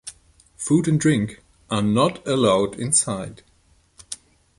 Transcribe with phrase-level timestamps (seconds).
[0.55, 3.43] Food and drink are not allowed inside.